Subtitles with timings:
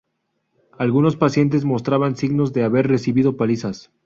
[0.79, 3.91] Algunos pacientes mostraban signos de haber recibido palizas.